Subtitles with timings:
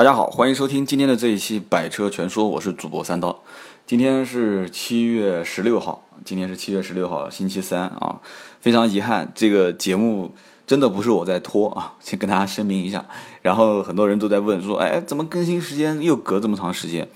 [0.00, 3.38] 大家好，欢迎收听今天的这一期《百车全说》，我是主播三刀。
[3.86, 8.18] 今天是七月十六号，今天是七月十六号，星期三啊。
[8.62, 10.34] 非常遗憾，这个节目
[10.66, 13.04] 真的不是我在拖啊，先跟大家声明一下。
[13.42, 17.06] 然后很多人都在问说，哎，怎么更新时间又隔这么长时间？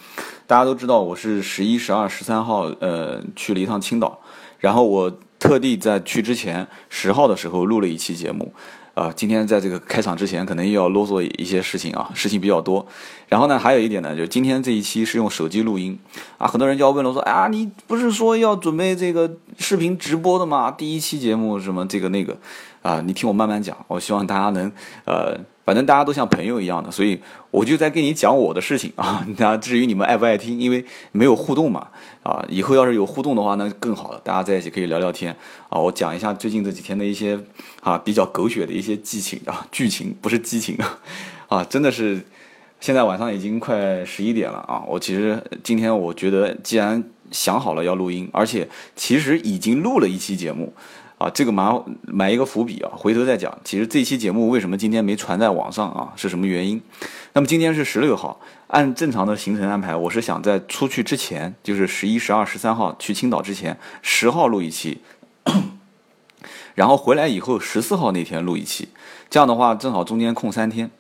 [0.46, 4.21] 大家都知道我是十一、十二、十三号呃去了一趟青岛，
[4.59, 8.53] 然后我特地在去之前十号的时候录了一期节目。
[8.95, 12.86] 啊，今天在这个开场之前，可能又要啰嗦一些事情啊，事情比较多。
[13.29, 15.98] 然后呢，还有一点呢，就是今天这一期是用手机录音
[16.39, 20.71] 啊，很多人就要问了，说啊，你不是说要准备这个视频直播的吗？
[20.71, 22.36] 第一期节目什么这个那个
[22.82, 24.71] 啊，你听我慢慢讲，我希望大家能
[25.04, 25.38] 呃。
[25.64, 27.18] 反正大家都像朋友一样的，所以
[27.50, 29.27] 我就在跟你讲我的事情啊。
[29.39, 31.89] 那至于你们爱不爱听，因为没有互动嘛，
[32.22, 35.34] 啊，以后要是有互动的话，那更好了，大家在一起可以聊聊天
[35.70, 35.81] 啊。
[35.81, 37.39] 我讲一下最近这几天的一些
[37.81, 40.98] 啊比较狗血的一些剧情啊，剧情不是激情啊，
[41.48, 42.20] 啊，真的是
[42.81, 44.83] 现在晚上已经快十一点了啊。
[44.86, 50.75] 我其实今天我觉得，既然想好了要录音，而且其实已经录了一期节目。
[51.16, 53.56] 啊，这个埋埋一个伏笔啊，回头再讲。
[53.62, 56.12] 其实这期节目为什么今天没传在网上啊？
[56.16, 56.82] 是什么原因？
[57.32, 65.00] 那么今天是十六号，按正常的行程安排，我是想在出去之前，就是十一、十二、十三号去青岛之前，十号录一期，
[66.74, 68.88] 然后回来以后十四号那天录一期，
[69.30, 70.90] 这样的话正好中间空三天。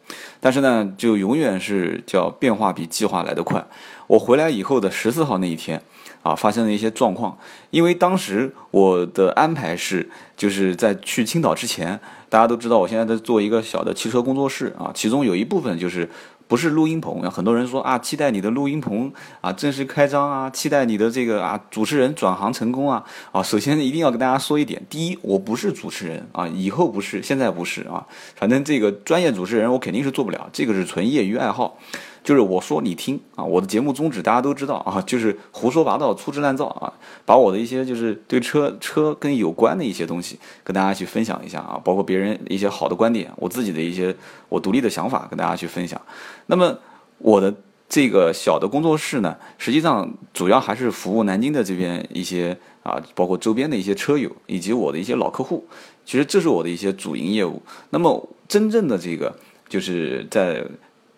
[0.40, 3.66] 但是呢，就永远是叫变化比计划来得快。
[4.06, 5.82] 我回来以后的十四号那一天。
[6.24, 7.38] 啊，发生了一些状况，
[7.70, 12.00] 因为当时我的安排是，就是在去青岛之前，
[12.30, 16.08] 大家都知道我现在在做一个小的汽车工作室啊，其中有一部分就是
[16.48, 23.04] 不是录音棚，很多人说啊，期待你的录音棚啊正式开张啊，期待你的这个啊主持人转行成功啊。
[23.30, 31.76] 啊，首先一定要跟大家说一点，第一，我不是主持人啊，以后不是，现在不是啊，反正这个专业主持人我肯定是做不了，这个是纯业余爱好。
[32.24, 36.90] 就是我说你听啊，我的节目宗旨大家都知道啊，就是胡说八道、粗制滥造啊，
[37.26, 44.16] 把我的一些就是对车车跟有关的一些东西跟大家去分享一下啊，包括别人一些好的观点，我自己的一些
[44.48, 46.00] 我独立的想法跟大家去分享。
[46.46, 46.78] 那么
[47.18, 47.54] 我的
[47.90, 55.66] 这个小的工作室呢，实际上主要还是服务南京的这边一些啊，包括周边的一些车友以及我的一些老客户，
[56.06, 57.60] 其实这是我的一些主营业务。
[57.90, 59.36] 那么真正的这个
[59.68, 60.64] 就是在。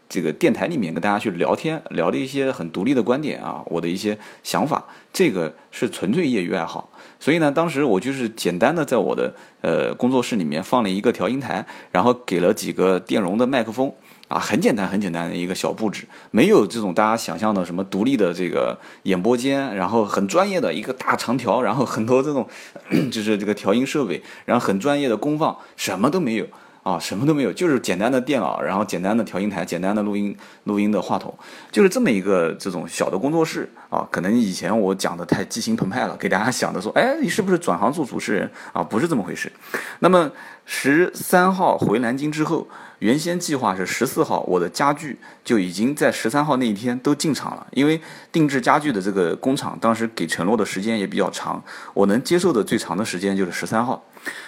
[0.09, 6.89] 这个电台里面跟大家去聊天，聊的一些很独立的观点啊，我的一些想法，这个是纯粹业余爱好。
[7.19, 13.93] 所以呢，当时我就是简单的在我的呃工作室里面放了一个调音台，然后给了几个电容的麦克风
[14.29, 22.47] 啊，很简单很简单的一个小布置，没有这种大家想象的什么独立的这个演播间，然后很专业的一个大长条，然后很多这种
[23.11, 26.47] 就是这个调音设备，然后很专业的功放，什么都没有。
[26.87, 31.37] 啊，什么都没有，就是简单的电脑，然后简单的调音台，简单的录音录音的话筒，
[31.73, 34.07] 就是这么一个这种小的工作室啊。
[34.09, 38.85] 可能以前我讲的太激情澎湃了，给大家想的说，哎，你是不是转行做主持人啊？
[38.85, 39.51] 不是这么回事。
[39.99, 40.31] 那么
[40.67, 42.69] 十三号回南京之后。
[43.01, 47.67] 原先计划是十四号，我的家具就已经在十三号那一天都进场了。
[47.73, 48.01] 因为
[48.33, 51.63] 定制家具的这个工厂当时给承诺的时间也比较长，
[51.93, 54.03] 我能接受的最长的时间就是十三号。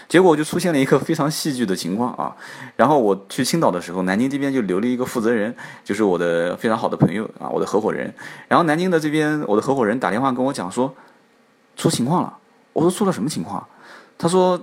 [0.08, 2.34] 结果就出现了一个非常戏剧的情况啊！
[2.74, 5.54] 然后我去青岛的时候，南京这边就留了一个负责人，
[5.84, 8.10] 就是我的非常好的朋友啊，我的合伙人。
[8.48, 10.94] 然后南京的这边，我的合伙人打电话跟我讲说，
[11.76, 12.38] 出情况了。
[12.72, 13.62] 我说出了什么情况？
[14.16, 14.58] 他说。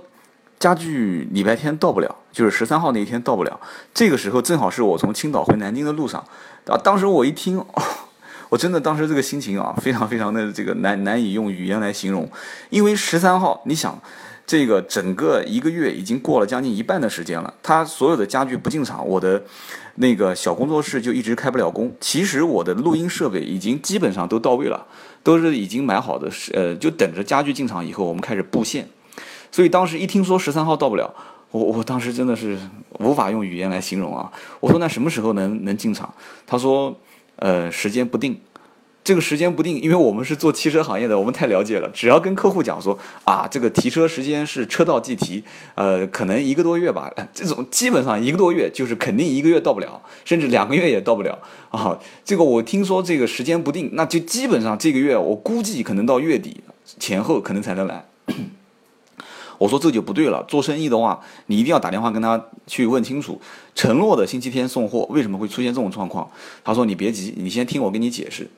[0.58, 3.60] 家具礼拜天到不了，就是十三号那一天到不了。
[3.92, 6.24] 这个时候正好是我从青岛回南京的路上，
[6.66, 7.62] 啊，当时我一听，
[8.48, 12.28] 我真的当时这个心情啊，非常非常的这个难难以用语言来形容。
[12.70, 14.00] 因为十三号，你想，
[14.46, 19.42] 这个整个一个月已经过了将近一半的时间了，他所有的家具不进场，我的
[19.96, 21.94] 那个小工作室就一直开不了工。
[22.00, 24.86] 其实我的录音设备已经基本上都到位了，
[25.22, 28.88] 都是已经买好的，呃，就等着家具进场以后，我们开始布线。
[29.56, 31.10] 所以当时一听说十三号到不了，
[31.50, 32.58] 我我当时真的是
[32.98, 34.30] 无法用语言来形容啊！
[34.60, 36.12] 我说那什么时候能能进场？
[36.46, 36.94] 他说，
[37.36, 38.38] 呃，时间不定。
[39.02, 41.88] 这个时间不定，因为我们是做汽车行业的，我们太了解了。
[41.94, 45.42] 只要跟客户讲说啊，这个提车时间是车到即提，
[45.74, 47.10] 呃，可能一个多月吧。
[47.32, 51.38] 这种基本上一个多月就是肯定一个月到不了，甚至两个月也到不了
[51.70, 51.98] 啊。
[52.22, 56.60] 这个我听说这个时间不定，那就基本上这个月我估计可能到月底
[56.98, 58.04] 前后可能才能来。
[59.58, 63.40] 我说这就不对了，做生意的话，你一定要打电话跟他去问清楚，
[63.74, 66.30] 承诺的星期天送货，为什么会出现这种状况？
[66.64, 68.50] 他说你别急，你先听我跟你解释。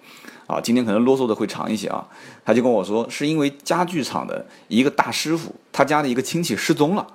[0.47, 2.09] 啊，今天可能啰嗦的会长一些啊。
[2.43, 7.06] 他就跟我说，是因为家具厂的一个大师傅，他家的一个亲戚失踪了。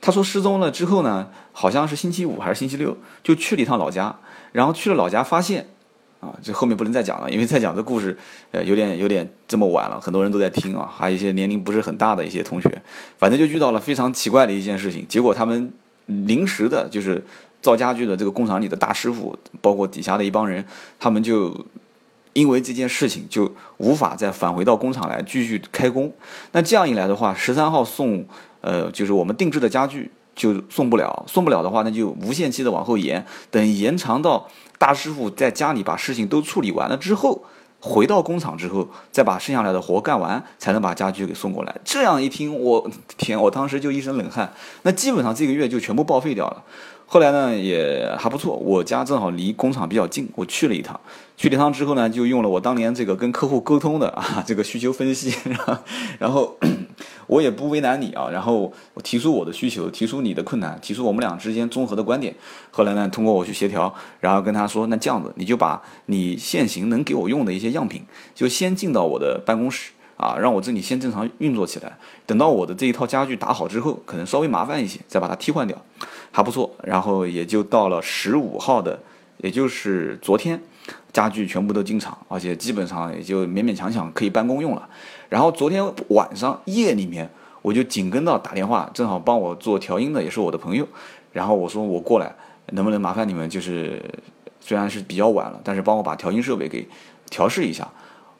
[0.00, 4.20] 他说失踪了之后呢，好像是星期五还是星期六，就去了一趟老家，
[4.52, 5.68] 然后去了老家发现，
[6.20, 8.16] 啊，这后面不能再讲了，因为再讲这故事，
[8.50, 12.82] 呃，有点有点这么晚了，很多人都在听啊，还有一些年龄不是很大的一些同学，
[13.18, 15.72] 反正就遇到了非常奇怪的一件事情，结果他们
[16.06, 17.22] 临时的就是
[17.60, 20.64] 造家具的这个工厂里的大师傅，包括底下的一帮人，
[20.98, 21.66] 他们就。
[22.32, 26.12] 因为这件事情就无法再返回到工厂来继续开工，
[26.52, 28.22] 那这样一来的话，十三号送，
[28.60, 34.46] 呃，就是我们定制的家具就送不了，送不了的话，那就无限期的往后延，等延长到
[34.78, 37.42] 大师傅在家里把事情都处理完了之后，
[37.80, 41.74] 回到工厂之后，再把剩下来的活干完，才能把家具给送过来。
[41.84, 44.52] 这样一听，我天，我当时就一身冷汗，
[44.82, 46.62] 那基本上这个月就全部报废掉了。
[47.08, 51.00] 后来呢也还不错，我家正好离工厂比较近，我去了一趟。
[51.36, 55.32] 去了一趟之后呢，就用了我当年这个跟客户沟通的啊这个需求分析，
[56.18, 56.58] 然后
[57.26, 62.34] 我也不为难你啊，然后我提出我的需求，提出你的困难，提出我们俩之间综合的观点。
[62.70, 68.02] 后来呢，通过我去协调，然后跟他说，那这样子你就把你现行能给我用的一些样品，
[68.34, 69.92] 就先进到我的办公室。
[70.16, 71.94] 啊，让我这里先正常运作起来，
[72.24, 75.76] 等到我的这一套家具打好之后，可能稍微麻烦一些，再把它替换掉，
[76.30, 76.74] 还不错。
[76.82, 78.98] 然后也就到了十五号的，
[79.36, 80.58] 也就是昨天，
[81.12, 84.88] 家具全部都进场，而且基本上也就勉勉强强可以办公用了。
[85.28, 87.28] 然后昨天晚上夜里面，
[87.62, 90.86] 我就紧跟到打电话，正好帮我做调音的也是我的朋友，
[91.32, 92.34] 然后我说我过来，
[92.72, 94.02] 能不能麻烦你们，就是
[94.60, 96.86] 虽然是比较晚了，但是帮我把调音设备给
[97.30, 97.88] 调试一下。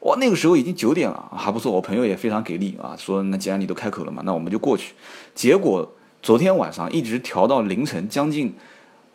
[0.01, 1.71] 哇，那个时候已经九点了，还不错。
[1.71, 4.93] 我朋友也非常给力啊，说那既然你都开口了嘛，那我们就过去。
[5.33, 5.91] 结果
[6.21, 8.53] 昨天晚上一直调到凌晨将近，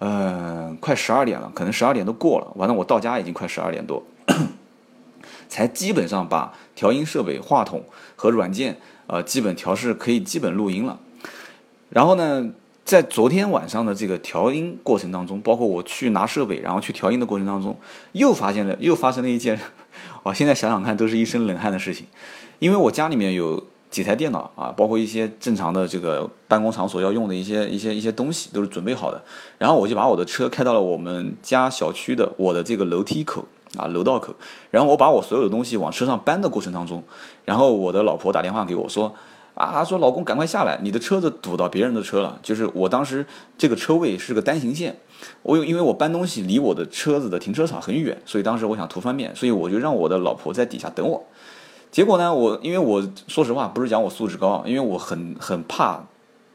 [0.00, 2.52] 呃，快十二点了，可能十二点都过了。
[2.56, 4.02] 完了，我到家已经快十二点多，
[5.52, 7.84] 才基本上把调音设备、话筒
[8.16, 10.98] 和软件，呃，基本调试可以基本录音了。
[11.90, 12.48] 然后呢，
[12.86, 17.76] 在昨天晚上的这个调音过程当中，包括我去拿设备，然后去调音的过程当中，
[18.12, 19.60] 又发现了，又发生了一件。
[20.22, 22.06] 我，现在想想看都是一身冷汗的事情，
[22.58, 29.22] 因为我家里面有几台电脑啊，包括一些正常的这个办公场所要用的一些一些一些东西都是准备好的，
[29.58, 33.44] 然后我就把我的车开到了我们家小区的我的这个楼梯口
[33.76, 34.34] 啊楼道口，
[34.70, 37.02] 然后我把我所有的东西往车上搬的过程当中，
[37.44, 39.14] 然后我的老婆打电话给我说。
[39.54, 42.38] 啊，说老公赶快下来，你的车子堵到别人的车了。
[42.42, 43.24] 就是我当时
[43.58, 44.96] 这个车位是个单行线，
[45.42, 51.22] 我有因为我搬东西离我的车子的停车场很远，所以当时我想图方便，所以我就让我的老婆在底下等我。
[51.90, 56.02] 结果呢，我因为我说实话不是讲我素质高，因为我很很怕，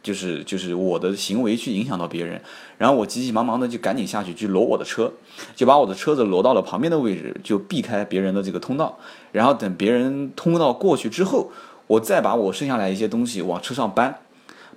[0.07, 2.41] 就是就是我的行为去影响到别人，
[2.77, 5.11] 然后我急急忙忙的就赶紧下去去挪我的车，
[5.55, 8.97] 就把我的车子挪到了旁边的位置，就避开别人的这个通道，
[9.33, 11.51] 然后等别人通道过去之后。
[11.87, 14.19] 我再把我剩下来一些东西往车上搬，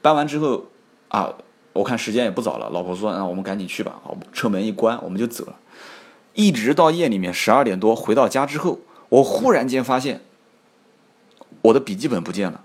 [0.00, 0.66] 搬完之后，
[1.08, 1.34] 啊，
[1.72, 3.98] 我看时间也不早了，老婆说，那我们赶紧去吧。
[4.04, 5.56] 好，车门一关，我们就走了。
[6.34, 8.78] 一直到夜里面十二点多回到家之后，
[9.08, 10.20] 我忽然间发现，
[11.62, 12.62] 我的笔记本不见了。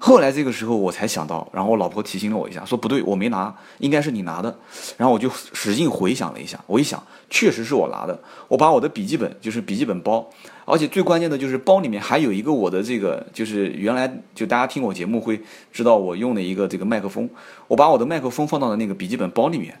[0.00, 4.56] 后来这个时候我才想到，然后我老婆提醒了我一下，说不对，我没拿，应该是你拿的。
[4.96, 8.18] 然后我就使劲回想了一下，我一想，确实是我拿的。
[8.46, 10.24] 我把我的笔记本，就是笔记本包，
[10.64, 15.40] 而且最关键的就是包里面还有一个我的这个，就是原来就大家听我节目会
[15.72, 17.28] 知道我用的一个这个麦克风，
[17.66, 19.80] 我把我的麦克风放到了那个笔记本包里面。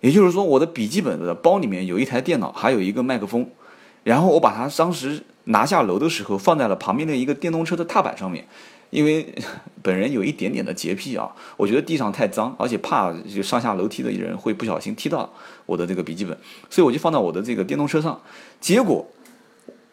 [0.00, 3.46] 也就是说，我的笔记本的包里面有一台电脑，还有一个麦克风。
[4.02, 8.46] 然后我把它当时拿下楼的时候，放在了旁边的一个电动车的踏板上面。
[8.94, 9.34] 因为
[9.82, 15.30] 本人有一点点的洁癖啊，我觉得地上太脏，而且怕就上下楼梯的人会不小心踢到
[15.66, 16.38] 我的这个笔记本，
[16.70, 18.22] 所以我就放到我的这个电动车上。
[18.60, 19.06] 结果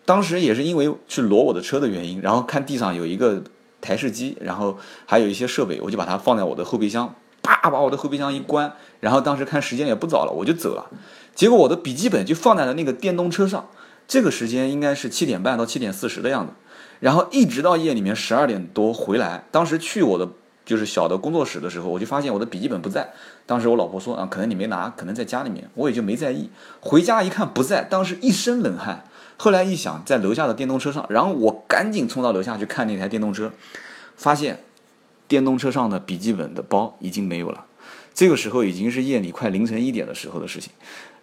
[0.05, 3.43] 当时也是因为去挪我的车的原因，然后看地上有一个
[3.81, 10.89] 台式机，然后还有一些设备，我就把它放在我的后备箱，啪把我的后备箱一关，然后当时看时间也不早了，我就走了。
[11.35, 13.67] 结果我的笔记本就放在了那个电动车上，
[14.07, 16.53] 这个时间应该是七点半到七点四十的样子。
[17.01, 20.29] 然后一直到夜里面十二点多回来，当时去我的
[20.63, 23.11] 就是小的工作室的时候，我就发现我的笔记本不在。
[23.45, 26.49] 当时我老婆说啊，可能你没拿，可能在家里面，我也就没在意。
[26.79, 29.03] 回家一看不在，当时一身冷汗。
[29.35, 33.51] 后来一想，在楼下的电动车上，然后我赶紧冲到楼下去看那台电动车，
[34.15, 34.63] 发现
[35.27, 37.65] 电动车上的笔记本的包已经没有了。
[38.13, 40.71] 这个时候已经是夜里快凌晨一点的时候的事情。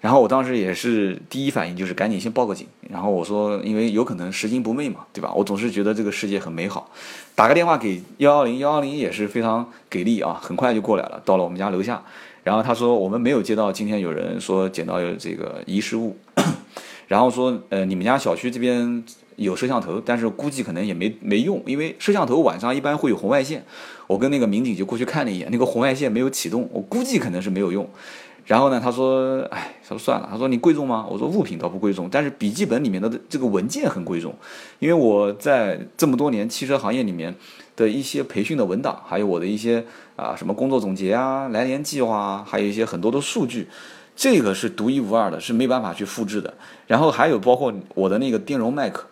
[0.01, 5.33] 然后我当时也是第一反应就是赶紧先报个警，然后我说因为有可能拾金不昧嘛，对吧？
[5.35, 6.91] 我总是觉得这个世界很美好，
[7.35, 12.01] 打个电话给幺幺零，幺幺零也是非常给力啊，很快就过来了，到了我们家楼下，
[12.45, 16.17] 然后他说我们没有接到今天有人说捡到有这个遗失物，
[17.09, 19.03] 然后说呃你们家小区这边
[19.35, 23.65] 有摄像头，但是估计可能也没没用，因为摄像头晚上一般会有红外线。
[24.07, 27.89] 我跟那个民警就过去看了一眼，那个红外线没有启动，我估计可能是没有用。
[28.49, 31.07] 然后呢，他说，哎，他说算了，他说你贵重吗？
[31.07, 34.35] 我说物品倒不贵重，但是笔记本里面的这个文件很贵重，
[34.79, 37.35] 因为我在这么多年汽车行业里面
[37.77, 39.85] 的一些培训的文档，还有我的一些
[40.17, 43.69] 啊什么工作总结啊、来年计划啊，还有一些很多的数据，
[44.17, 46.55] 这个是独一无二的，是没办法去复制的。
[46.87, 49.05] 然后还有包括我的那个电容麦克，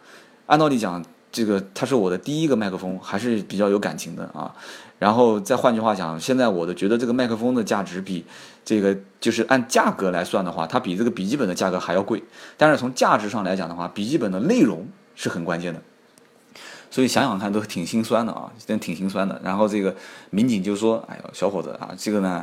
[0.46, 4.54] 按道理讲，这个它是我的第一个麦克风，还是比较有感情的啊。
[4.98, 8.24] 然后再换句话讲，现在我的觉得这个麦克风的价值比
[8.64, 12.22] 这个就是按价格来算的话，它比这个笔记本的价格还要贵。
[12.56, 15.82] 但是从价值上来讲的话，笔记本的内容是很关键的。
[16.90, 19.38] 所以想想看都挺心酸的啊，真挺心酸的。
[19.44, 19.94] 然后这个
[20.30, 22.42] 民警就说：“哎呦，小伙子啊，这个呢，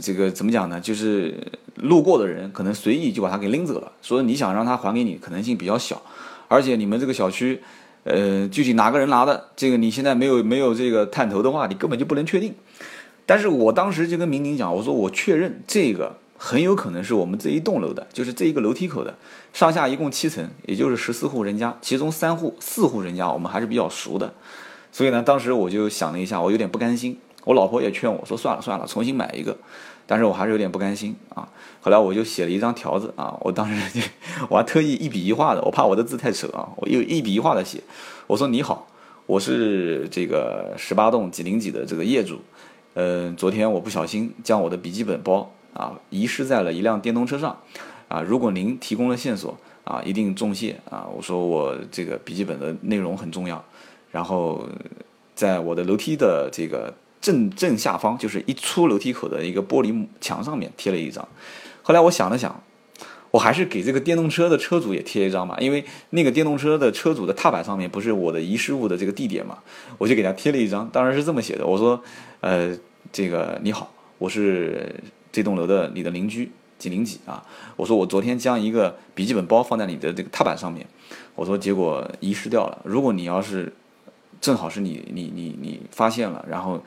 [0.00, 0.80] 这个怎么讲呢？
[0.80, 1.36] 就是
[1.76, 6.00] 路过的人可能随意就把它给拎走了，说你想让他还给你可能性比较小，
[6.46, 7.60] 而且你们这个小区。”
[8.04, 12.54] 呃，具体哪个人拿的，这个你现在没有没有这个探头的话，你根本就不能确定。
[13.26, 19.14] 但是我当时就跟民警讲，我说我确认这个很有可能是我们这一栋楼的，就是这一个楼梯口的，
[19.54, 24.34] 上下一共七层，也就是十四户人家，其中三户四户人家我们还是比较熟的，
[24.92, 29.56] 所以呢，当时我就想了一下，我有点不甘心，我老婆也劝我说算了算了，重新买一个。
[30.06, 31.48] 但是我还是有点不甘心啊，
[31.80, 34.10] 后来我就写了一张条子啊，我当时
[34.50, 37.80] 我还特意一笔一画的，我怕我的字太丑啊，我又一笔一画的写，
[38.26, 38.86] 我说你好，
[39.26, 42.40] 我是这个十八栋几零几的这个业主，
[42.94, 47.58] 嗯，昨天我不小心将我的笔记本包啊遗失在了一辆电动车上，
[48.08, 53.64] 啊，如果您提供了线索啊，一定重谢啊，我说我这个笔记本的内容很重要，
[54.10, 54.68] 然后
[55.34, 56.92] 在我的楼梯的这个。
[57.24, 61.26] 正正下方就是一出楼梯口的一个玻璃墙上面贴了一张，
[61.80, 62.62] 后来我想了想，
[63.30, 69.56] 我还是给这个电动车的车主也贴一张吧，因为那个电动车的车主的踏板上面不是我的遗失物的这个地点嘛，
[69.96, 71.98] 我就给他贴了一张，当然是这么写的，我说，
[72.42, 72.76] 呃，
[73.10, 74.94] 这个你好，我是
[75.32, 77.42] 这栋楼的你的邻居几零几啊，
[77.76, 80.86] 我说我昨天将一个笔记本包放在你的这个踏板上面，
[81.34, 83.72] 我说结果遗失掉了，如果你要是
[84.42, 86.84] 正好是你你你你发现了，然后。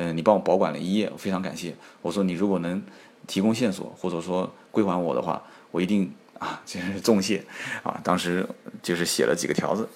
[0.00, 1.74] 嗯，你帮我保管了一夜，非常感谢。
[2.02, 2.80] 我说你如果能
[3.26, 7.44] 提供线索，或者说归还我的话，我一定啊， 真是重谢
[7.82, 8.00] 啊。
[8.04, 8.48] 当时
[8.80, 9.88] 就是写了几个条子，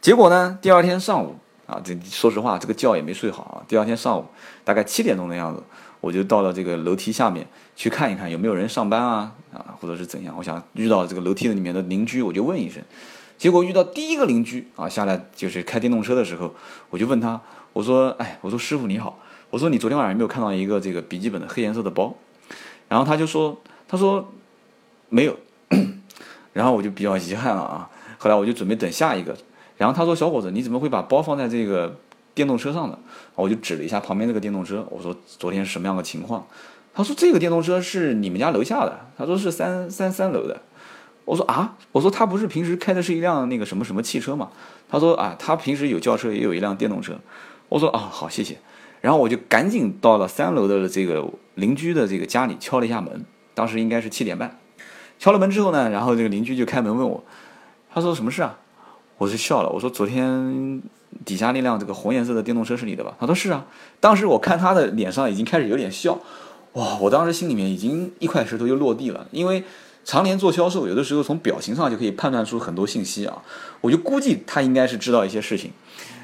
[0.00, 1.34] 结果呢，第二天上午
[1.66, 3.56] 啊，这说实话，这个觉也没睡好啊。
[3.66, 4.24] 第二天上午
[4.64, 5.60] 大概七点钟的样子，
[6.00, 10.32] 我就到了这个楼梯下面去看一看有没有人上班啊啊，或者是怎样。
[10.38, 12.80] 我想遇到这个楼梯的里面的邻居，我就问一声。
[13.36, 16.54] 结果遇到第一个邻居啊，下来就是开电动车的时候，
[16.90, 17.40] 我就问他，
[17.72, 19.18] 我说，哎，我说师傅你好。
[19.50, 22.14] 我说你昨天晚上有没有看到一个这个笔记本的黑颜色的包？
[22.88, 24.32] 然后他就说，他说
[25.08, 25.36] 没有。
[26.52, 27.88] 然后我就比较遗憾了啊。
[28.18, 29.36] 后来我就准备等下一个。
[29.76, 31.96] 然后他说小伙子，你怎么会把包放在这个
[32.34, 32.98] 电动车上的？
[33.34, 36.46] 我就指了一下旁边这个电动车，我说昨天是什么样的情况？
[36.92, 40.60] 他说这个电动车是你们家楼下的，他说是三三三楼的。
[41.24, 44.50] 我说啊，我说他不是平时开的是一辆那个什么什么汽车嘛？
[44.88, 47.16] 他说啊，他平时有轿车也有一辆电动车。
[47.68, 48.58] 我说啊，好，谢谢。
[49.00, 53.24] 然后我就赶紧到了三楼的这个邻居的这个家里敲了一下门，
[53.54, 54.58] 当时应该是七点半。
[55.18, 57.24] 敲了门之后呢，然后这个邻居就开门问我，
[57.92, 58.58] 他说什么事啊？
[59.16, 60.80] 我就笑了，我说昨天
[61.24, 63.16] 底下那辆这个红颜色的电动车是你的吧？
[63.18, 63.66] 他说是啊。
[63.98, 66.20] 当时我看他的脸上已经开始有点笑，
[66.74, 66.96] 哇！
[67.00, 69.64] 我当时心里面已经一块石头就落地了，因为
[70.04, 73.42] 常年做销售，有的时候从表情上就可以判断出很多信息啊。
[73.80, 75.72] 我就估计他应该是知道一些事情。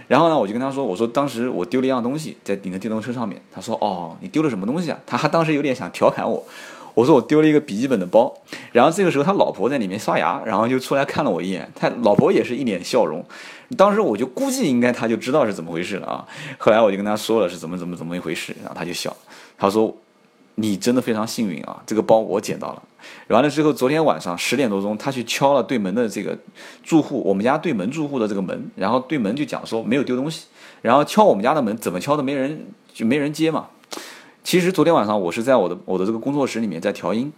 [0.06, 6.44] 然后呢，我就跟他说：“我说当时我丢了一样东西在你的电动车上面。”他说：“哦，你丢了什么东西啊？”他还当时有点想调侃我。
[6.94, 8.32] 我说：“我丢了一个笔记本的包。”
[8.73, 11.70] 然后这个时候他老婆在里面刷牙，然后就出来看了我一眼。
[11.75, 13.25] 他老婆也是一脸笑容。
[13.76, 16.25] 当时我就估计应该他就知道是怎么回事了啊。
[16.58, 19.14] 后来我就跟他说了是怎么怎么怎么一回事，然后他就笑，
[19.58, 19.94] 他说。
[20.56, 21.82] 你真的非常幸运啊！
[21.84, 22.82] 这个包我捡到了。
[23.28, 26.38] 完了之后，昨天晚上十点多钟，他去敲了对门的这个
[26.82, 30.46] 住户，我们家对门住户的这个门，然后对门就讲说没有丢东西，
[30.80, 33.68] 然后敲我们家的门，怎么敲都没人，就没人接嘛。
[34.44, 37.32] 其实昨天晚上我是在我的我的这个工作室里面在调音，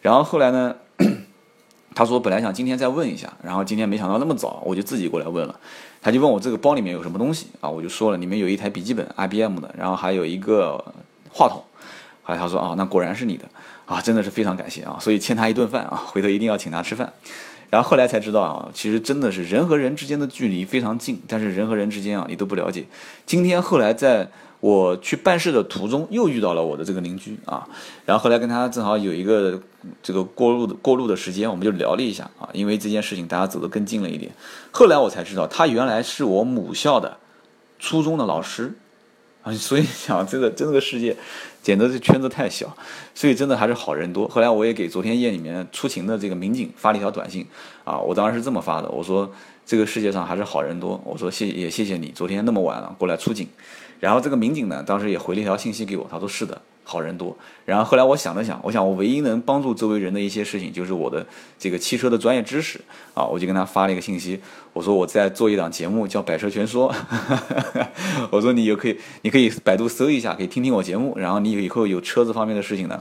[0.00, 0.76] 然后后来呢，
[1.94, 5.58] 他说本来想今天再问一下，然后今天没想到那么早，我就自己过来问了。
[6.02, 7.68] 他就问我这个包里面有什么东西啊？
[7.68, 10.82] 我就说了，里面有一台笔记本，IBM 的，然后还有一个
[11.30, 11.62] 话筒。
[12.36, 13.44] 他说啊，那果然是你的
[13.86, 17.12] 啊，真的是非常感谢啊，所以欠他一顿饭啊， 回头一定要请他吃饭。
[17.70, 22.84] 然后后来才知道啊，其实真的是人和人之间的距离非常近，但是人和人之间啊，你都不了解。
[23.24, 27.66] 今天后来在我去办事的途中又遇到了我的这个邻居啊，
[28.04, 29.62] 然后后来跟他正好有一个
[30.02, 34.32] 这个过路的过路的时间，我们就聊了一下啊，因为这件事情大家走得更近了一点。
[34.72, 37.18] 后来我才知道，他原来是我母校的
[37.78, 38.74] 初中的老师。
[39.42, 41.16] 啊，所以想这个，真这个世界，
[41.62, 42.74] 简直是圈子太小，
[43.14, 44.26] 所以真的还是好人多。
[44.28, 47.46] 后来我也给昨天夜里面出勤的这个民警发了一条短信，
[47.84, 49.30] 啊，我当时是这么发的，我说
[49.66, 53.46] 这个世界上还是好人多，我说谢也谢谢你昨天那么晚了过来出警，
[54.00, 56.60] 然后这个民警呢，当时也回了一条信息给我，他说是的。
[56.82, 61.24] 好人多，然后后来我想了想，我想我唯一能帮助周围人的一些事情，就是我的
[61.56, 62.80] 这个汽车的专业知识
[63.14, 64.40] 啊，我就跟他发了一个信息，
[64.72, 66.92] 我说我在做一档节目叫《百车全说》，
[68.32, 73.00] 我说你也可以，你可以百度搜一下，可以听听我节目，然后你以后有车子方面的事情呢，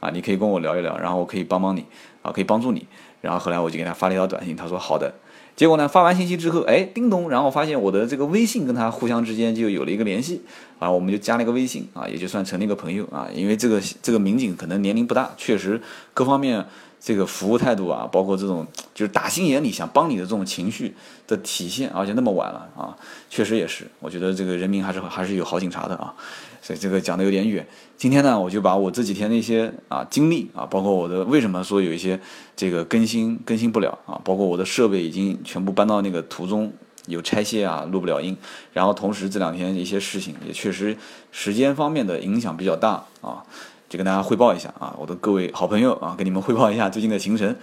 [0.00, 1.86] 啊，你可以跟我聊一聊，然后我可以帮帮你，
[2.20, 2.86] 啊，可以帮助你，
[3.22, 5.10] 然后后来我就给他发了一条短信，他说好的。
[5.56, 5.86] 结果呢？
[5.86, 10.40] 发完信息之后，哎，叮咚，然后发现我的这个微信跟他互相之间就有了一个联系，
[10.78, 13.28] 啊，我们就加了一个微信，啊，也就算成了一个朋友啊。
[13.34, 15.78] 因为这个这个民警可能年龄不大，确实
[16.14, 16.64] 各方面
[16.98, 20.94] 这个服务态度啊，包括这种就是打心眼里想帮你的这种情绪
[21.26, 22.96] 的体现，而且那么晚了啊，
[23.28, 26.14] 确实也是，我觉得这个人民还是还是有好警察的啊。
[26.62, 32.20] 所以这个讲的有点远，今天呢，我就把我这几天的一些啊经历啊，包括我的为什么说有一些
[32.54, 36.70] 这个更新更新不了啊，包括我的设备已经全部搬到那个途中
[37.06, 38.36] 有拆卸啊，录不了音，
[38.74, 40.96] 然后同时这两天一些事情也确实
[41.32, 43.42] 时间方面的影响比较大啊，
[43.88, 47.56] 就跟大家汇报一下啊，我的各位好朋友啊，跟你们汇报一下最近的行程，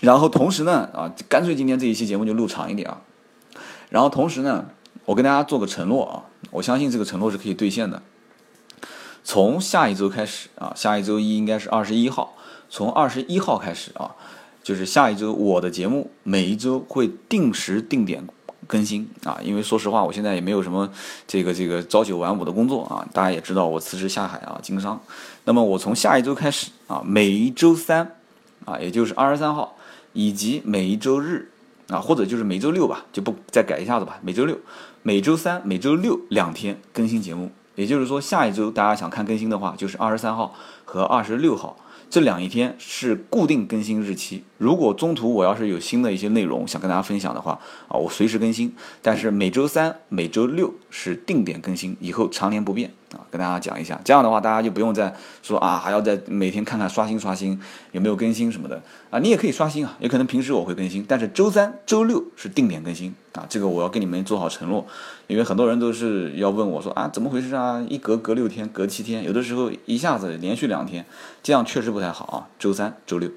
[0.00, 3.00] 然后同时呢啊，干脆今天这一期节目就录长一点啊，
[3.88, 4.66] 然后同时呢，
[5.06, 8.02] 我跟大家做个承诺啊，我相信这个承诺是可以兑现的。
[9.28, 12.34] 从下一周开始啊，下一周一应该是二十一号。
[12.70, 14.10] 从二十一号开始啊，
[14.62, 18.26] 就是下一周我的节目每一周会定时定点
[18.66, 19.38] 更新啊。
[19.44, 20.90] 因为说实话，我现在也没有什么
[21.26, 23.06] 这个这个朝九晚五的工作啊。
[23.12, 24.98] 大家也知道我辞职下海啊经商。
[25.44, 28.16] 那么我从下一周开始啊，每一周三
[28.64, 29.76] 啊，也就是二十三号，
[30.14, 31.50] 以及每一周日
[31.88, 34.18] 啊，或者就是每周六吧，就不再改一下子吧。
[34.22, 34.58] 每周六、
[35.02, 37.50] 每周三、每周六两天更新节目。
[37.78, 40.52] 也就是说，下一周大家想看更新的话，就是二十三号
[40.84, 41.76] 和二十六号。
[42.10, 44.42] 这两一天是固定更新日期。
[44.56, 47.52] 如果中途我要是有新的一些内容想跟大家分享的话，
[47.86, 48.74] 啊，我随时更新。
[49.00, 54.00] 但是每周三、每周六是定点更新，以后常年不变啊，跟大家讲一下。
[54.02, 57.60] 这样的话，大家就不用再说啊，还要再每天看看刷新刷新
[57.92, 59.18] 有没有更新什么的啊。
[59.18, 63.46] 你也可以刷新啊，也可能平时我会更新，但是周三、周六是定点更新啊。
[63.48, 64.86] 这个我要跟你们做好承诺，
[65.26, 67.84] 因为很多人都是要问我说啊，怎么回事啊？
[67.88, 71.04] 一隔隔六天，隔七天，有的时候一下子连续两天，
[71.42, 71.98] 这样确实不。
[71.98, 73.28] 太好啊，周三、周六。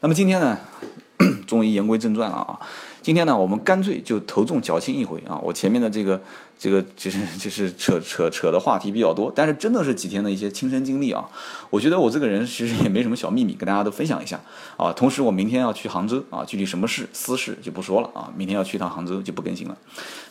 [0.00, 0.56] 那么今天呢，
[1.46, 2.58] 终于言归正传了啊。
[3.02, 5.38] 今天呢，我们干脆就头重脚轻一回啊。
[5.42, 6.18] 我前面的这个。
[6.58, 11.24] 这个就是就是扯扯扯的话题比较多，但是真的是几天的一些亲身经历啊。
[11.70, 14.40] 我觉得我这个人其实也没什么小秘密，跟大家都分享一下
[14.76, 14.92] 啊。
[14.92, 18.32] 同时我明天要去杭州啊，具体什么事私事就不说了啊。
[18.36, 19.76] 明天要去一趟杭州就不更新了。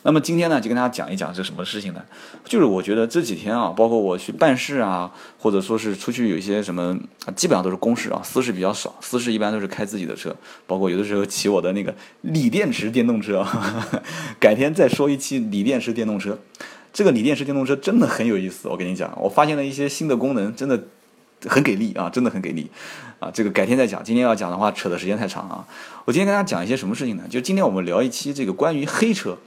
[0.03, 2.01] 那么今天呢，就跟大家讲一讲是什么事情呢？
[2.43, 5.09] 就是我觉得这几天啊，包括我去办事啊，
[5.39, 6.97] 或者说是出去有一些什么，
[7.35, 8.93] 基本上都是公事啊，私事比较少。
[8.99, 10.35] 私事一般都是开自己的车，
[10.65, 13.45] 包括有的时候骑我的那个锂电池电动车。
[14.39, 16.16] 改天再说一期锂电池电动。
[16.17, 16.37] 车，
[16.93, 18.67] 这个锂电池电动车真的很有意思。
[18.67, 20.81] 我跟你讲，我发现了一些新的功能，真的
[21.45, 22.69] 很给力啊，真的很给力
[23.19, 23.29] 啊。
[23.33, 25.67] 这个改天再讲，今天要讲的话扯的时间太长啊。
[26.05, 27.23] 我今天跟大家讲一些什么事情呢？
[27.29, 29.37] 就今天我们聊一期这个关于黑车。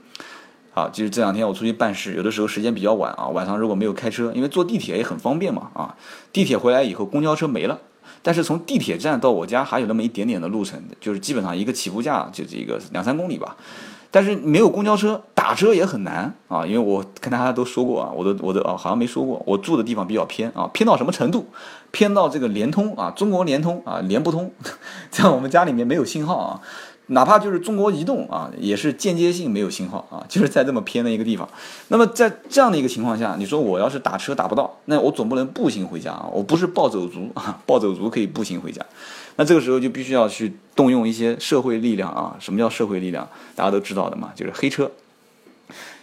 [0.73, 5.97] 啊，就是这两天我出去办事，有的时候时间比较晚啊，晚上如果没有开车，因为坐地铁也很方便嘛啊。
[6.31, 7.77] 地铁回来以后，公交车没了，
[8.21, 13.57] 但是从地铁站到我家还有那么一点点的路程，就是基本上一个起步价就是一个两三公里吧。
[14.13, 16.65] 但是没有公交车，打车也很难啊！
[16.65, 21.45] 因为我跟大家都说过啊，我的我的啊，好像没说过，我住的地方比较偏啊，偏到什么程度？
[21.91, 24.51] 偏到这个联通啊，中国联通啊，联不通，
[25.09, 26.61] 在我们家里面没有信号啊，
[27.07, 31.47] 哪怕就是中国移动啊，也是间接性没有信号啊，就是在这么偏的一个地方。
[31.87, 38.85] 那么在这样的一个情况下，你说我要是打车打不到，那我总不能步行回家啊，我不是暴走族啊，暴走族可以步行回家。
[39.37, 42.35] 那这个时候就必须要去动用一些社会力量啊！
[42.39, 43.27] 什么叫社会力量？
[43.55, 44.91] 大家都知道的嘛，就是黑车。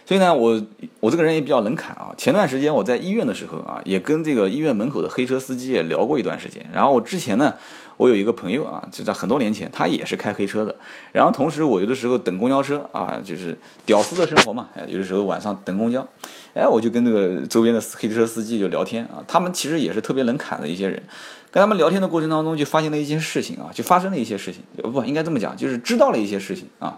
[0.05, 0.59] 所以呢，我
[0.99, 2.09] 我这个人也比较能侃啊。
[2.17, 6.65] 前段时间我在医院的时候啊，也跟这个医院门口的黑车司机也聊过一段时间。
[6.73, 7.53] 然后我之前呢，
[7.95, 10.75] 我有一个朋友啊，就在很多年前，他也是开黑车的。
[11.11, 16.05] 然后同时我有的时候等公交车啊，就是屌丝的生活嘛，哎，有的时候晚上等公交，
[16.55, 19.23] 哎，我就跟这个周边的黑车司机就聊天啊。
[19.27, 21.03] 他们其实也是特别能侃的一些人。
[21.51, 26.97] 跟他们聊天的过程当中，就发现了一些事情啊，就发生了一些事情，不应该这么讲，就是知道了一些事情啊。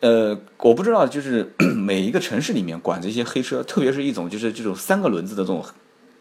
[0.00, 5.64] 呃，我不知道，就是 每一个城市里面管这些黑车，特别是一种就是这种三个轮子的这种，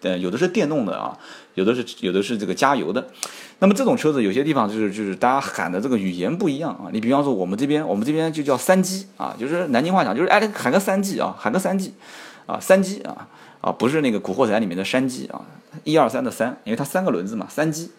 [0.03, 1.17] 呃，有的是电动的啊，
[1.55, 3.05] 有的是有的是这个加油的。
[3.59, 6.87] 那么这种车子有些地方就是就是大家喊的这个语言不一样啊。
[6.93, 11.93] 你比方说我们这边我们这边就叫三 G 啊，就是南京话讲就是哎喊个三 G 啊，喊个三 G
[12.45, 13.27] 啊，三 G 啊
[13.59, 15.41] 啊，不是那个古惑仔里面的山鸡啊，
[15.83, 17.91] 一二三的三，因为它三个轮子嘛，三机。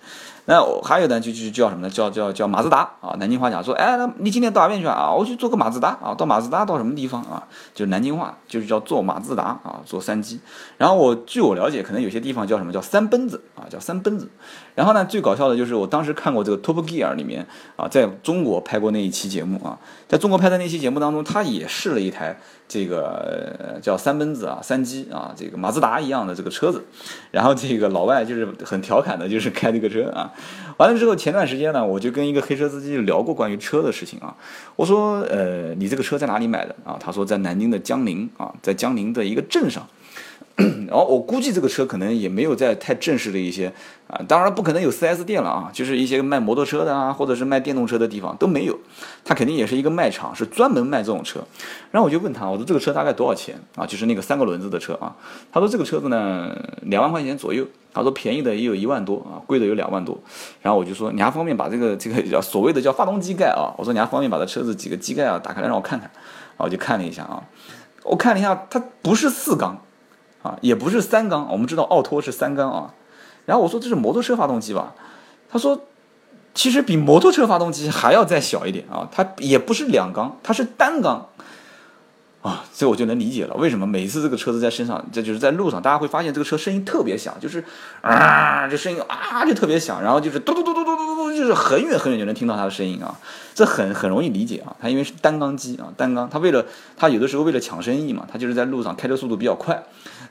[0.46, 1.88] 那还有呢，就就叫什么呢？
[1.88, 3.16] 叫叫叫马自达啊！
[3.18, 5.10] 南京话讲说，哎，那你今天到哪边去啊？
[5.10, 7.42] 我去坐个马自达啊，到马自达到什么地方啊？
[7.74, 10.38] 就是南京话，就是叫坐马自达啊，坐三机。
[10.76, 14.28] 然后我据我了解，可能有些地方叫什么叫三奔子啊，叫三奔子。
[14.74, 26.84] 然后呢，最搞笑的就是我当时看过这个 Top Gear 里面啊，在中国拍过那一期节目啊，在中国拍的那期节目当中，他也试了一台这个叫三奔子啊，三机啊，这个马自达一样的这个车子。
[27.30, 30.32] 然后这个老外就是很调侃的，就是开这个车啊。
[30.78, 34.34] 完了之后，前段时间呢，我就跟一个黑车司机聊过关于车的事情啊。
[34.74, 36.96] 我说，呃，你这个车在哪里买的啊？
[36.98, 39.86] 他说在南京的江宁啊，在江宁的一个镇上。
[40.86, 43.72] 然后我估计这个车可能也没有在太正式的一些
[44.06, 48.78] 啊，当然不可能有 4S 店了啊，就是一些卖摩托车的啊，或者是卖电动车的地方都没有，
[49.24, 51.40] 它肯定也是一个卖场，是专门卖这种车。
[51.90, 53.84] 然后我就问他，我说这个车大概多少钱啊？
[53.84, 55.16] 就是那个三个轮子的车啊。
[55.50, 60.16] 他说这个车子呢两万块钱左右，他说便宜的也有一万多啊，贵的有两万多。
[60.62, 63.74] 然后我就说你还方便把这个 这个叫所谓的叫发动机盖啊？
[63.76, 66.08] 我说你还方便把这车子几个机盖啊打开来让我看看。
[66.12, 67.42] 然后我就看了一下啊，
[68.04, 69.83] 我看了一下，它不是四缸。
[70.44, 72.94] 啊，也不是三缸，我们知道奥拓是三缸啊。
[73.46, 74.94] 然后我说这是摩托车发动机吧？
[75.50, 75.80] 他说，
[76.54, 81.26] 其实比摩托车发动机还要再小一点啊，它也不是两缸，它是单缸。
[82.42, 87.64] 啊，所以我就能理解了，为什么每次这个车子在身上，这就是在路上，大家会发现这个车声音特别响，就是
[88.02, 93.18] 啊，这声音啊就特别响，然后就是嘟嘟嘟嘟嘟嘟嘟，就是很远很远就能听到它的声音啊，
[93.54, 96.66] 这很很容易理解啊，它因为是单缸机啊，单缸，它为了
[96.98, 99.82] 它有的时候为了抢生意嘛，它就是在路上开车速度比较快，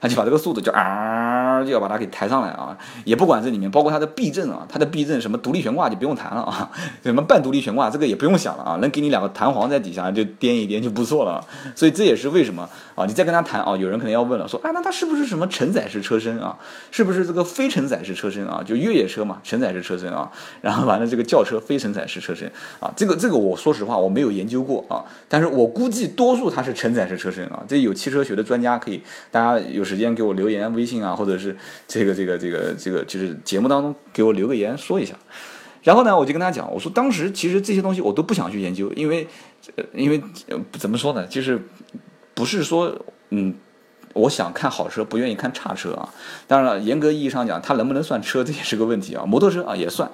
[0.03, 6.69] 他就把这个速度就啊就要把它给抬上来啊，也不管这里面包括它的避震啊，它的避震什么独立悬挂就不用谈了啊，
[7.01, 12.03] 什么半独立悬挂这个也不用想了啊，能给你两个弹簧在底下就颠一颠就不错了，所以这。
[12.03, 13.05] 这也是为什么啊？
[13.05, 16.57] 你再跟他谈啊，有人可能要问了，说啊，那它是不是什么承载式车身啊？
[16.91, 18.61] 是不是这个非承载式车身啊？
[18.61, 20.29] 就越野车嘛，承载式车身啊。
[20.59, 27.63] 然后完了这个轿车非承载式车身啊，这个这个我说实话我没有研究过啊，但是我估计多数它是承载式车身啊。
[27.65, 31.55] 这有汽车学的专家可以，大家有时时间给我留言微信啊，或者是
[31.87, 35.15] 这个这个这个这个就是节目当中给我留个言说一下。
[35.83, 39.27] 然后呢，我就跟他讲，我说当时其实这些东西我都不想去研究，因为，
[39.93, 40.23] 因为
[40.71, 41.61] 怎么说呢，就是
[42.33, 42.97] 不是说，
[43.31, 43.53] 嗯，
[44.13, 46.07] 我想看好车，不愿意看差车啊。
[46.47, 49.25] 当然了，严格意义上讲，它能不能算车，这也是个问题啊。
[49.25, 50.09] 摩托车啊也算。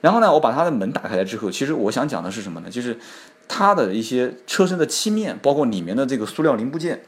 [0.00, 2.70] 然后呢，我把它的门打开来之后，其实我想讲的是什么呢？
[2.70, 2.98] 就是
[3.46, 7.02] 它的一些车身的漆面，包括里面的这个塑料零部件，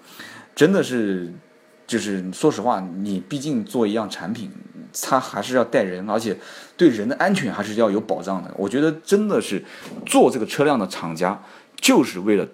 [0.55, 1.33] 真的是。
[1.93, 4.51] 就是说实话，你毕竟做一样产品，
[5.03, 6.35] 它还是要带人，而且
[6.75, 8.51] 对人的安全还是要有保障的。
[8.57, 9.63] 我觉得真的是
[10.07, 11.39] 做这个车辆的厂家，
[11.77, 12.49] 就是为了，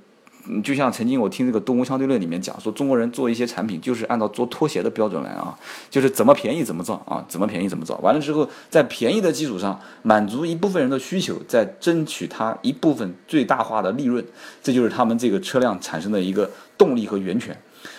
[0.64, 5.56] 就像曾经我听这个《动物相对论》里面讲说，中国人做一些产品就是按照做拖鞋的标准来啊，
[5.88, 7.96] 就是怎么便宜怎么造啊，怎么便宜怎么造。
[7.98, 14.24] 完了之后，在便宜的基础上满足一部分人的需求，再争取它一部分最大化的利润，
[14.60, 17.56] 这就是他们这个车辆产生的一个动力和源泉。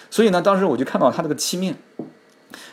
[0.10, 1.76] 所以呢，当时我就看到他这个漆面，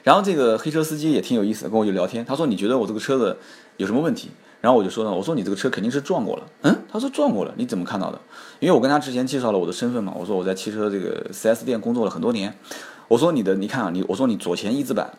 [0.02, 2.24] 然后这个黑车司机也挺有意思的，跟我就聊天。
[2.24, 3.36] 他说：“你觉得我这个车子
[3.76, 4.30] 有什么问题？”
[4.62, 8.18] 然后我就说呢：“我说你这个车肯定是撞过了。”嗯，他说撞过了，你怎么看到的？
[8.58, 12.56] 因为我跟他之前介绍了我的身份嘛，我说我在汽车这个 4S 店工作了很多年。
[13.08, 15.12] 我说你的，你看啊，你我说你左前翼子板。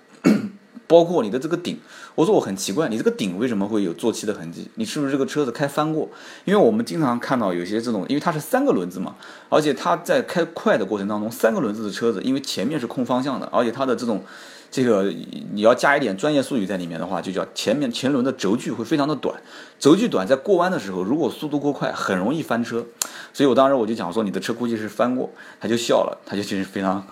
[0.87, 1.77] 包括你的这个顶，
[2.15, 4.67] 我说我很奇怪，你这个顶为什么会有做漆的痕迹？
[4.75, 6.09] 你是不是这个车子开翻过？
[6.45, 9.15] 因为我们经常看到有些这种，因为它是三个轮子嘛，
[9.49, 14.23] 而且它在开快的过程当中，三个轮子的车子，因为前面是控方向的，而且它的这种。
[14.69, 15.11] 这个
[15.53, 19.35] 你要加一点专业术语在里面的话，就叫前面前轮的轴距会非常的短，
[19.79, 22.85] 轴距短，在过弯的时候，如果速度过快，很容易翻车。
[23.33, 27.05] 所以我当时我就讲说，你的车估计是翻过，他就笑了，他就就是非常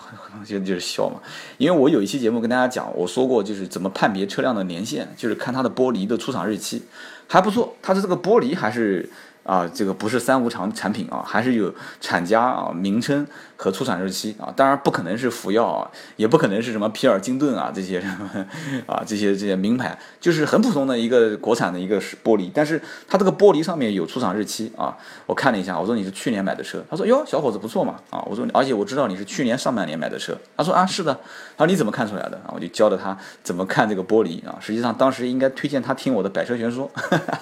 [0.46, 1.20] 就就是笑嘛。
[1.58, 6.84] 因为我有一期节目跟大家讲，我说过就是怎么判别车辆的年限，就是看它的玻璃的出厂日期，
[7.28, 9.10] 还不错，它的这个玻璃还是。
[9.46, 18.46] 啊，这个不是三无厂产品啊，还是有厂家啊名称和出厂日期啊，当然不可能是福耀啊，也不可能是什么皮尔金顿啊这些什么
[18.88, 31.14] 啊这些这些名牌，就是很普通的一个国产的一个玻璃，但是它这个玻璃上面有出厂日期啊，我看了一下，我说你是去年买的车，他说哟小伙子不错嘛啊，我说而且我知道你是去年上半年买的车，他说啊是的，
[31.56, 32.52] 他说你怎么看出来的啊？
[32.56, 36.90] 我就教了他怎么看这个玻璃啊，实际上当时应该推荐他听我的百车全说，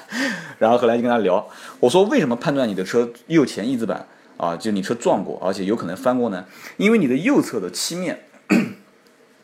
[0.59, 1.47] 然后后来就跟他聊，
[1.79, 1.93] 我。
[1.93, 6.45] 说为什么判断你的车右前翼子板啊，就你车撞过，而且有可能翻过呢？
[6.77, 8.23] 因为你的右侧的漆面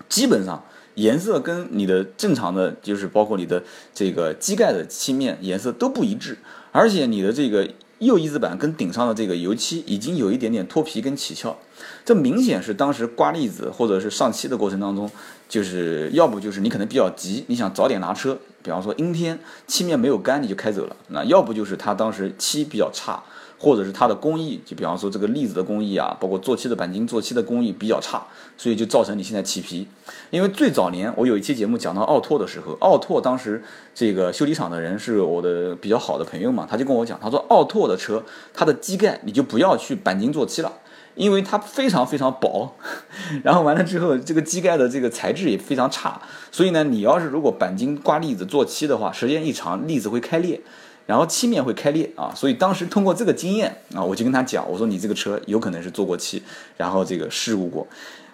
[0.07, 0.63] 基本上
[0.95, 6.37] 颜色跟你的正常的，就是包括你的这个机盖的漆面颜色都不一致，
[6.71, 11.57] 而且你的这个右翼子板跟顶上的这个油漆已经有一点点脱皮跟起翘，
[12.03, 15.09] 这明显是当时刮腻子或者是上漆的过程当中，
[15.47, 23.23] 就是要不就是你可能比较急，你想早点拿车，比方说阴天漆面没有干你就开走了，那要不就是他当时漆比较差。
[23.59, 28.25] 或者是它的工艺，就比方说这个粒子的工艺啊，包括做漆的钣金做漆的工艺比较差，
[28.57, 29.85] 所以就造成你现在起皮。
[30.29, 33.61] 因为最早年我有一期节目讲到奥拓的时候，奥拓当时
[33.93, 40.71] 这个修理厂的人是我的比较好的朋友嘛，他就跟我讲，他说奥拓的车它的机盖你就不要去钣金做漆了，
[41.15, 42.75] 因为它非常非常薄，
[43.43, 50.61] 然后完了之后这个机盖的这个材质也非常差，所以呢，你要是如果钣金刮粒子做漆的话，时间一长粒子会开裂。
[51.09, 56.43] 然后漆面会开裂啊，所以当时通过这个经验啊，我就跟他讲，我说你这个车有可能是做过漆，
[56.77, 57.87] 然后这个事故过。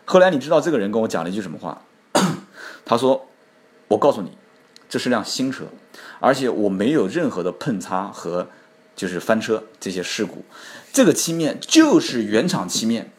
[0.03, 1.81] 后来你知道这个人跟我讲了一句什么话？
[2.83, 3.27] 他说
[3.87, 4.31] ：“我告诉你，
[4.89, 5.67] 这是辆新车，
[6.19, 8.49] 而且我没有任何的碰擦和
[8.93, 10.43] 就是翻车这些事故，
[10.91, 13.09] 这个漆面就是原厂漆面，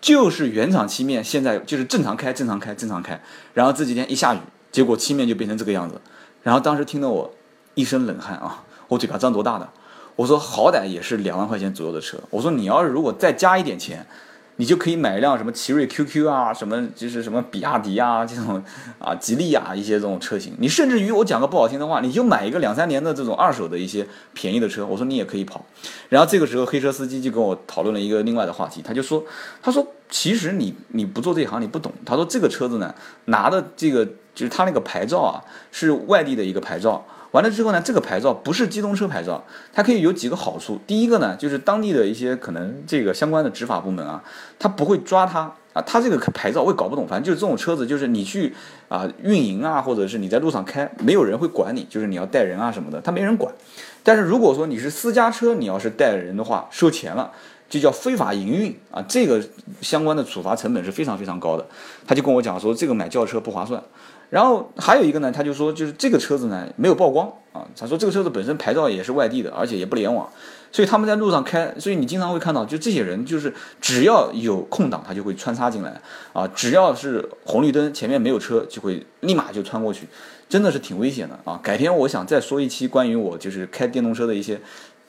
[0.00, 3.22] 就是原厂漆面，现在就是正常开，正常开，正常开。
[3.52, 4.38] 然后这几天一下雨，
[4.72, 6.00] 结果漆面就变成这个样子。
[6.42, 7.32] 然后当时听得我
[7.76, 9.68] 一身冷汗啊。”我嘴巴张多大的？
[10.16, 12.16] 我说好歹也是两万块钱左右的车。
[12.30, 14.06] 我说你要是如果再加一点钱，
[14.56, 18.62] 你就可以买一辆什么奇瑞 QQ 啊，什么就是什么比亚迪啊这种
[19.00, 20.54] 啊，吉利啊一些这种车型。
[20.60, 24.86] 你甚至于我讲个不好听的话，你就买一个两三年的这种二手的一些便宜的车。
[24.86, 25.64] 我说你也可以跑。
[26.08, 29.24] 然后这个时候黑车司机就跟我讨论了一个另外的话题，他就说，
[29.60, 31.90] 他说其实你你不做这行你不懂。
[32.06, 32.94] 他说这个车子呢
[33.24, 35.42] 拿的这个就是他那个牌照啊
[35.72, 37.04] 是外地的一个牌照。
[37.34, 39.42] 完了之后呢，这个牌照不是机动车牌照，
[39.72, 40.78] 它可以有几个好处。
[40.86, 44.22] 第一个呢，就是当地的一些可能这个相关的执法部门啊，
[44.56, 48.54] 他不会抓他啊，他这个牌照我也搞不懂，反正就是这种车子，就是你去
[48.88, 53.52] 啊运营啊，或者是你在路上开，没有人会管你，就是你要带人啊什么的，他没人管。
[54.04, 57.32] 但是如果说你是私家车，你要是带人的话，收钱了，
[57.68, 59.42] 就叫非法营运啊，这个
[59.80, 61.66] 相关的处罚成本是非常非常高的。
[62.06, 63.82] 他就跟我讲说，这个买轿车不划算。
[64.34, 67.64] 然后还有一个呢，他就说，就是这个车子呢没有曝光啊。
[67.78, 70.28] 他说这个车子本身牌照也是外地的，而且也不联网，
[70.72, 76.00] 所以他们在路上开，所以你经常会看到，就这些人就是只要有空档，他就会穿插进来
[76.32, 76.48] 啊。
[76.48, 80.08] 只要是红绿灯前面没有车，就会立马就穿过去，
[80.48, 81.60] 真的是挺危险的啊。
[81.62, 84.60] 改天我想再说一期关于我就是开电动车的一些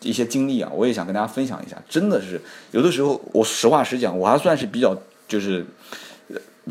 [0.01, 1.75] 一些经历啊，我也想跟大家分享一下。
[1.89, 4.95] 真的是有的时候，我实话实讲，我还算是比较
[5.27, 5.65] 就是。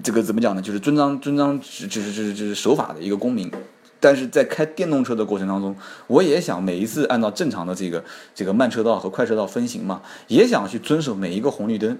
[0.02, 0.61] 这个怎么讲呢？
[0.61, 3.50] 就是遵章遵章，就是就是就是守法的一个公民。
[4.00, 5.74] 但是在开电动车的过程当中，
[6.09, 8.04] 我也想每一次按照正常的这个
[8.35, 11.96] 这个慢车道和快车道分行嘛，也想去遵守每一个红绿灯。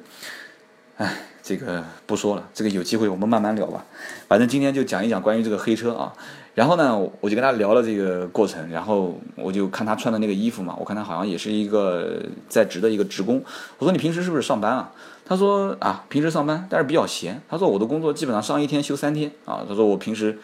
[0.97, 3.85] 哎，这个不说了，这个有机会我们慢慢聊吧。
[4.29, 6.13] 反正今天就讲一讲关于这个黑车啊。
[6.55, 13.43] 然后呢，我就跟他聊了这个过程，然后我就看他穿的那个衣服嘛，我看他好像也是一个在职的一个职工。
[13.79, 14.93] 我说你平时是不是上班啊？
[15.27, 17.43] 他说啊，平时上班，但是比较闲。
[17.49, 19.65] 他说我的工作基本上上一天休三天啊。
[19.69, 20.39] 他说我平时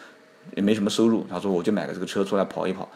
[0.57, 1.25] 也没什么收入。
[1.31, 2.89] 他说我就买个这个车出来跑一跑。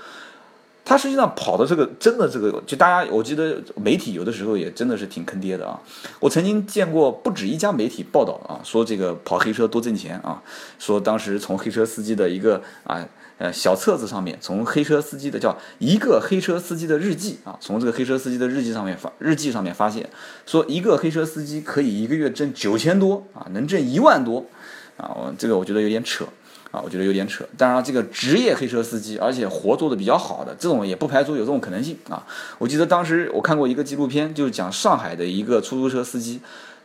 [0.85, 5.81] 他实际上跑的这个真的这个，就大家我记得媒体有的时候也真的是挺坑爹的啊。
[6.20, 10.42] 我曾经见过不止一家媒体报道啊，说这个跑黑车多挣钱啊，
[10.79, 13.03] 说当时从黑车司机的一个啊
[13.38, 20.09] 呃小册子上面，从黑车司机的叫一个黑车司机的日记啊，从这个黑车司机的日记上面发日记上面发现，
[20.44, 24.44] 说一个黑车司机可以一个月挣九千多啊，能挣一万多
[24.99, 26.27] 啊，我这个我觉得有点扯。
[26.74, 27.44] 啊，我觉得有点扯。
[27.56, 32.26] 当然，这个职业黑车司机，而且活做的比较好的，这种也不排除有这种可能性啊。
[32.58, 36.40] 我记得当时我看过一个纪录片，就是讲上海的一个出租车司机，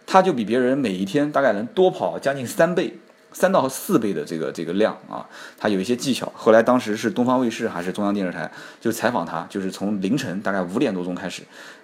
[0.06, 2.94] 他就比别人每一天大概能多跑将近三倍、
[3.34, 5.26] 三到四倍的这个这个量啊。
[5.58, 6.32] 他有一些技巧。
[6.36, 11.42] 后来当时是东方卫视还是中央电视台就采访他，就是从凌晨大概五点多钟开始。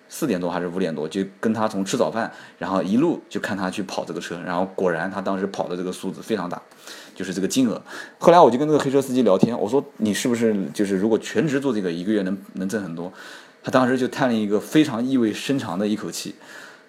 [0.08, 6.62] 四点多还是五点多，就跟他从吃早饭，然后一路就看他去跑这个车，然后果然他当时跑的这个数字非常大，
[7.16, 7.82] 就是这个金额。
[8.20, 13.12] 后来我就跟这个黑车司机聊天，我说你是不是就是如果全职做这个，一个月能能挣很多？
[13.64, 16.36] 他当时就叹了一个非常意味深长的一口气。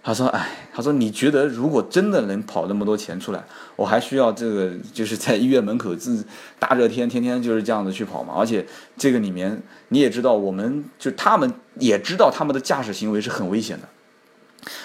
[0.02, 6.24] 他说：“哎，他说你觉得如果真的能跑那么多钱出来，我还需要这个就是在医院门口自
[6.60, 8.34] 大热天天天就是这样子去跑吗？
[8.36, 8.64] 而且
[8.96, 13.88] 这个里面你也知道，我们就他们也知道他们的驾驶行为是很危险的，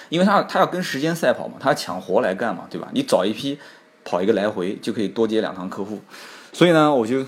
[0.09, 2.89] 因为他他要跟时间赛跑嘛，他要抢活来干嘛，对吧？
[2.91, 3.59] 你找一批
[4.03, 5.99] 跑一个来回就可以多接两趟客户，
[6.51, 7.25] 所以呢，我就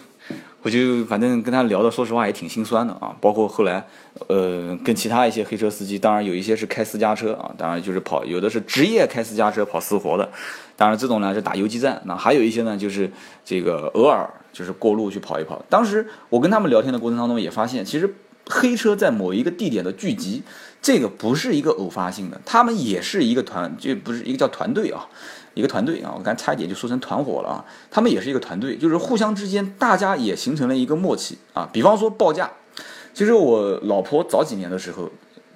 [0.61, 3.15] 我就反正跟他聊的，说实话也挺心酸的啊。
[3.19, 3.85] 包括后来，
[4.27, 10.29] 呃，跟其他一些黑车司机，当然有一些是开私家车啊，当然就是跑，有的是职业开私家车跑私活的，
[10.75, 12.01] 当然这种呢是打游击战。
[12.05, 13.11] 那还有一些呢，就是
[13.43, 15.61] 这个偶尔就是过路去跑一跑。
[15.69, 18.15] 当时我跟他们聊天的过程当中也发现，其实
[18.49, 20.43] 黑车在某一个地点的聚集，
[20.81, 25.07] 这个不是一个偶发性的，他们也是一个团，就不是一个叫团队啊。
[25.55, 27.63] 一个团队啊，我刚差一点就说成团伙了啊。
[27.91, 31.69] 他们也是一个团队，就是互相之间，大家也形成了一个默契啊。
[31.71, 32.49] 比方说报价，
[33.13, 35.07] 其实我老婆早几年的时候，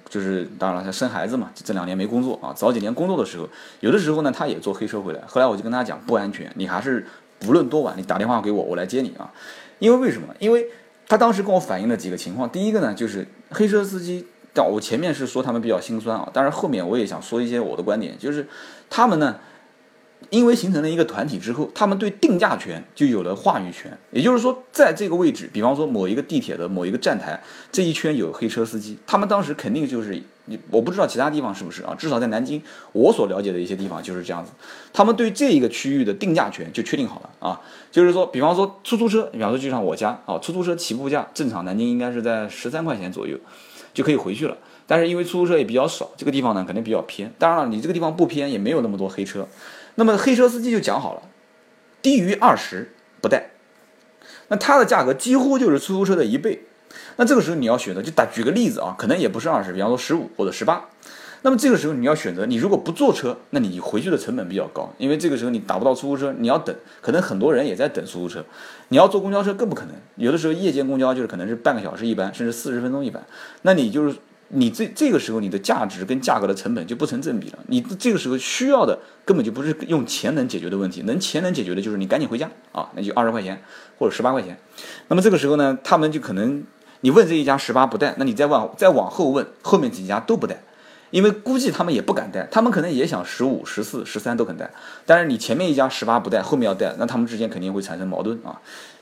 [0.08, 2.54] 就是当然了，她生孩子嘛，这两年没工作啊。
[2.54, 3.48] 早几年工作的时候，
[3.80, 5.20] 有的时候呢，她也坐黑车回来。
[5.26, 7.04] 后来我就跟她讲，不安全，你还是
[7.40, 9.28] 不论多晚，你打电话给我，我来接你啊。
[9.80, 10.28] 因为为什么？
[10.38, 10.64] 因为
[11.08, 12.48] 他当时跟我反映了几个情况。
[12.48, 18.46] 第一个呢，就是黑车司机，但我前面是说他们比较心酸啊，但是后面我也想说一些我的观点，就是
[18.88, 19.36] 他们呢。
[20.30, 23.96] 因为形成了一个团体之后，他们对定价权就有了话语权。
[24.10, 31.94] 也就是说，在这个位置，比方说某一个地铁的某一个站台，这一圈有黑车司机，他们当时肯定就是你，我不知道其他地方是不是啊？
[31.94, 32.62] 至少在南京，
[32.92, 34.52] 我所了解的一些地方就是这样子。
[34.92, 37.60] 他们对这一个区域的定价权就确定好了啊，
[37.90, 43.38] 就是说，比方说出租车，比方说就像我家啊，出租车起步价正常南京应该是在十三块钱左右，
[43.94, 44.56] 就可以回去了。
[44.86, 47.30] 但是因为出租车也比较少，这个地方呢肯定比较偏。
[47.38, 49.46] 当然了，你这个地方不偏，也没有那么多黑车。
[49.98, 51.22] 那么黑车司机就讲好了，
[52.00, 53.50] 低于二十不带，
[54.46, 56.62] 那它的价格几乎就是出租车的一倍。
[57.16, 60.88] 那这个时候你要选择，就打举个例子啊，可能也不是二十，比方说十五或者十八。
[61.42, 68.44] 那么这个时候你要选择，你如果不坐车，那你回去的成本比较高，因为这个时候你打不到出租车，你要等，可能很多人也在等出租车。
[68.90, 73.26] 你要坐公交车更不可能，有的时候夜间公交就是可能是半个小时一班，甚至四十分钟一班，
[73.62, 74.14] 那你就是。
[74.50, 77.58] 你这这个时候你的价值跟价格的成本就不成正比了。
[77.66, 83.62] 你这个时候需要的根本就不是用钱能解决的问题，能钱能解决的就是你赶紧回家啊，那就二十块钱
[83.98, 84.58] 或者十八块钱。
[85.08, 86.64] 那么这个时候呢，他们就可能
[87.02, 90.62] 你问这一家十八不带，那你再往再往后问后面几家都不带，
[91.10, 94.70] 因为估计他们也不敢带，他们可能也想十五、十四、十三都肯带，
[95.04, 98.58] 但是你前面一家十八不带，后面要带，那他们之间肯定会产生矛盾啊。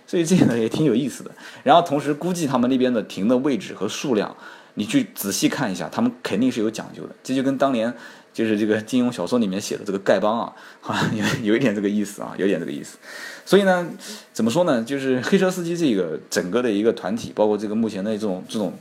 [0.09, 1.30] 所以这个也挺有意思的。
[1.62, 4.37] 然后同时估计他们那边的停的位置和数量。
[4.76, 7.14] 你去仔细看一下，他们肯定是有讲究的。
[7.22, 7.92] 这就跟当年
[8.32, 12.96] 就是这个金庸小说里面写的这个丐帮啊，好 像有有一点这个意思啊，有点这个意思。
[13.44, 13.86] 所以呢，
[14.32, 14.82] 怎么说呢？
[14.82, 18.72] 就是黑车司机这个整个的一个团体，包括这个目前的这种这种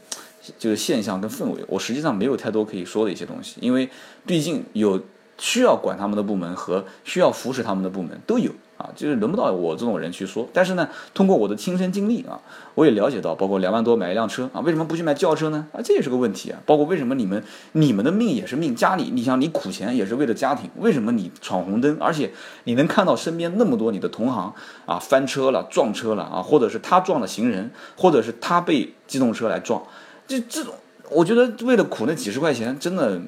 [0.59, 3.89] 就是现象跟氛围，我实际上没有太多可以说的一些东西，因为
[4.25, 5.01] 毕竟有
[5.37, 8.51] 需要管他们的部门和需要扶持他们的部门都有。
[8.77, 10.47] 啊，就是轮不到我这种人去说。
[10.51, 12.39] 但是呢，通过我的亲身经历啊，
[12.75, 15.67] 我也了解到，包括两万多买一辆车啊，为什么不去买轿车呢？
[15.71, 16.59] 啊，这也是个问题啊。
[16.65, 22.31] 包括为什么你们你们的命也是命，家里你想你苦钱也是为了家庭，为什么你闯红灯，而且
[22.65, 24.53] 你能看到身边那么多你的同行
[24.85, 29.81] 啊翻车了、撞车了啊，或者是他撞了行人，或者是他被机动车来撞，
[30.27, 30.73] 这这种，
[31.11, 33.21] 我觉得为了苦那几十块钱，真的。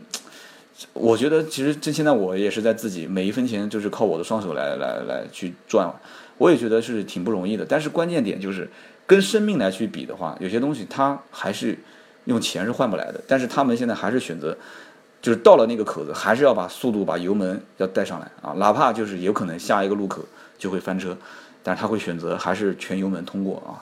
[0.94, 5.92] 我觉得其实这现在我也是在自己每一分钱就是靠我的双手来来来去赚，
[6.38, 7.66] 我也觉得是挺不容易的。
[7.68, 8.70] 但是关键点就是
[9.06, 11.78] 跟生命来去比的话，有些东西它还是
[12.26, 13.20] 用钱是换不来的。
[13.28, 14.56] 但是他们现在还是选择，
[15.22, 20.24] 就是到了那个口子，还是要把速度把油门要带上来啊，哪怕就是有可能下一个路口
[20.60, 21.18] 就会翻车，
[21.63, 23.82] 但是他会选择还是全油门通过啊。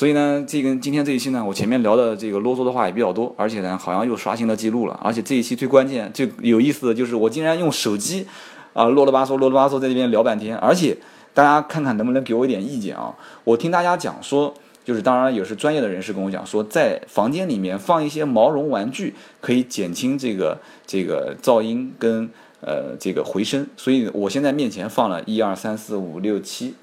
[0.00, 4.98] 所以呢，这个今天这一期呢，我前面聊的这个啰嗦的话也比较多，而且呢，好像又刷新了记录了。
[5.04, 8.26] 而且这一期最关键、最有意思的就是，我竟然用手机
[8.72, 10.56] 啊啰啰吧嗦、啰啰吧嗦在这边聊半天。
[10.56, 10.96] 而且
[11.34, 13.14] 大家看看能不能给我一点意见啊？
[13.44, 22.26] 我听大家讲说，就是当然也是专业的人士跟我讲说，在房间里面放一些毛绒玩具，可以减轻这个这个噪音跟
[22.62, 23.66] 呃这个回声。
[23.76, 26.74] 所以我现在面前放了一二三四五六七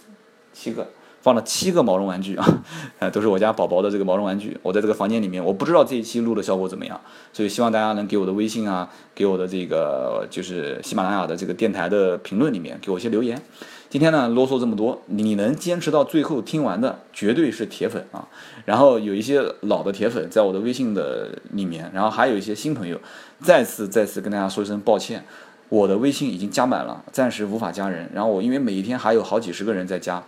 [0.54, 0.88] 七个。
[1.28, 2.64] 放了七个毛绒玩具啊，
[3.00, 4.58] 呃，都是我家宝宝的这个毛绒玩具。
[4.62, 6.98] 我在这个房间里面，我不知道这一期录的效果怎么样，
[7.34, 13.42] 所以希望大家能给我的微信啊，给我的这个就是喜马拉雅的这个电台的评论里面给我一些留言。
[13.90, 18.26] 今天呢啰嗦这么多，你能坚持到最后听完的绝对是铁粉啊。
[18.64, 22.98] 然后有一些老的铁粉在我的微信的里面，然后还有一些新朋友，
[23.42, 25.26] 再次再次跟大家说一声抱歉，
[25.68, 28.10] 我的微信已经加满了，暂时无法加人。
[28.14, 30.24] 然后我因为每一天还有好几十个人在加。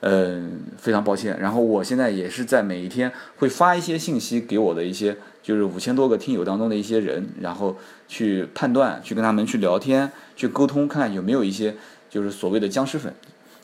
[0.00, 1.36] 嗯，非常抱歉。
[1.40, 11.74] 然后我现在也是在每一天会发一些信息给我的一些，就是五千多个听友当中的一些人，然后去判断，去跟他们去聊天，去沟通，看看有没有一些
[12.08, 13.12] 就是所谓的僵尸粉。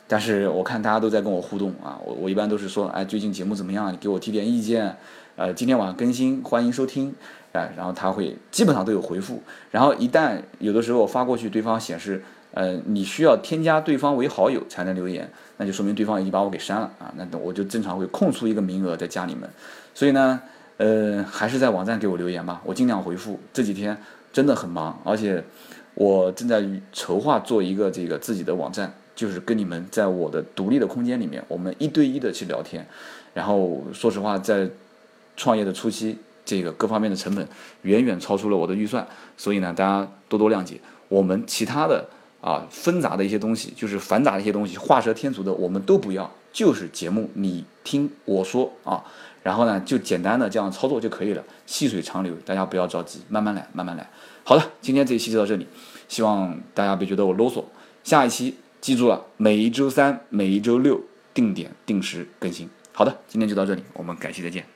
[0.07, 3.93] 但是我看大家都在跟我互动啊，我我一般都是说，哎，最近节目怎么样？
[3.93, 4.97] 你给我提点意见。
[5.37, 7.15] 呃，今天晚上更新，欢迎收听。
[7.53, 9.41] 哎，然后他会基本上都有回复。
[9.71, 12.21] 然后一旦有的时候发过去，对方显示。
[12.55, 19.49] 呃，你需要添加对方为好友才能留言，那就说明对方已经把我给删了啊，那我就正常会空出一个名额再加你们。
[19.93, 20.39] 所以呢，
[20.77, 23.37] 呃，还是在网站给我留言吧，我尽量回复。
[23.51, 23.97] 这几天
[24.31, 25.43] 真的很忙，而且
[25.95, 32.87] 我正在筹划做一个这个自己的网站，就是跟你们在我的独立的空间里面，我们一对一的去聊天。
[33.33, 34.69] 然后说实话，在
[35.35, 37.45] 创业的初期，这个各方面的成本
[37.81, 40.79] 远远超出了我的预算，所以呢，大家多多谅解。
[41.09, 42.05] 我们其他的。
[42.45, 49.03] 啊，纷杂的一些东西，就是繁杂的一些东西，画蛇添足的，我们都不要，就是节目你听我说啊，
[49.41, 54.07] 然后呢，就简单的这样操作就可以了，细水长流，大家不要着急，慢慢来，慢慢来。
[54.43, 55.65] 好的，今天这一期就到这里，
[56.07, 57.63] 希望大家别觉得我啰嗦。
[58.03, 61.01] 下一期记住了，每一周三、每一周六
[61.33, 62.69] 定点定时更新。
[62.93, 64.74] 好的，今天就到这里，我们改期再见。